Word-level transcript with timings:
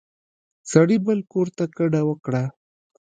سړي 0.71 0.97
بل 1.05 1.19
کور 1.31 1.47
ته 1.57 1.65
کډه 1.75 2.01
وکړه. 2.09 2.43